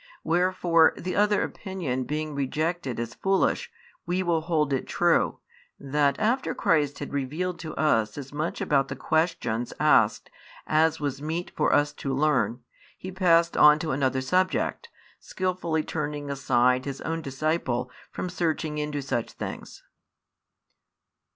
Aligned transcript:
Wherefore, 0.23 0.95
the 0.97 1.15
other 1.15 1.43
opinion 1.43 2.05
being 2.05 2.33
rejected 2.33 2.99
as 2.99 3.13
foolish, 3.13 3.71
we 4.07 4.23
will 4.23 4.41
hold 4.41 4.73
it 4.73 4.87
true, 4.87 5.37
that 5.79 6.19
after 6.19 6.55
Christ 6.55 6.97
had 6.97 7.13
revealed 7.13 7.59
to 7.59 7.75
us 7.75 8.17
as 8.17 8.33
much 8.33 8.61
about 8.61 8.87
the 8.87 8.95
questions 8.95 9.73
asked 9.79 10.31
as 10.65 10.99
was 10.99 11.21
meet 11.21 11.51
for 11.55 11.71
us 11.71 11.93
to 11.93 12.15
learn, 12.15 12.63
He 12.97 13.11
passed 13.11 13.55
on 13.55 13.77
to 13.77 13.91
another 13.91 14.21
subject, 14.21 14.89
skilfully 15.19 15.83
turning 15.83 16.31
aside 16.31 16.85
His 16.85 17.01
own 17.01 17.21
disciple 17.21 17.91
from 18.09 18.27
searching 18.27 18.79
into 18.79 19.03
such 19.03 19.33
things. 19.33 19.83